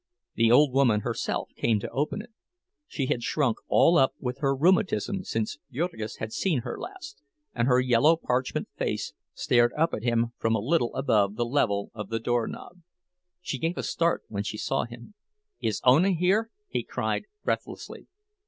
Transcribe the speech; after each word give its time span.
The 0.33 0.51
old 0.51 0.73
woman 0.73 1.01
herself 1.01 1.51
came 1.55 1.79
to 1.79 1.89
open 1.91 2.23
it. 2.23 2.31
She 2.87 3.05
had 3.05 3.21
shrunk 3.21 3.57
all 3.67 3.99
up 3.99 4.15
with 4.19 4.39
her 4.39 4.55
rheumatism 4.55 5.23
since 5.23 5.59
Jurgis 5.71 6.15
had 6.17 6.33
seen 6.33 6.61
her 6.61 6.75
last, 6.79 7.21
and 7.53 7.67
her 7.67 7.79
yellow 7.79 8.15
parchment 8.15 8.67
face 8.75 9.13
stared 9.35 9.71
up 9.77 9.93
at 9.93 10.01
him 10.01 10.33
from 10.39 10.55
a 10.55 10.59
little 10.59 10.95
above 10.95 11.35
the 11.35 11.45
level 11.45 11.91
of 11.93 12.09
the 12.09 12.19
doorknob. 12.19 12.79
She 13.41 13.59
gave 13.59 13.77
a 13.77 13.83
start 13.83 14.23
when 14.27 14.41
she 14.41 14.57
saw 14.57 14.85
him. 14.85 15.13
"Is 15.61 15.81
Ona 15.85 16.13
here?" 16.13 16.49
he 16.67 16.81
cried, 16.81 17.25
breathlessly. 17.43 18.07